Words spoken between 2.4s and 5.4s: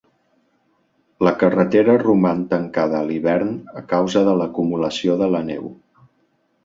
tancada a l'hivern a causa de l'acumulació de